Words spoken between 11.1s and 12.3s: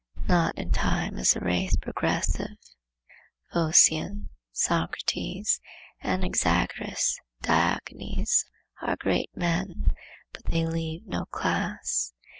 class.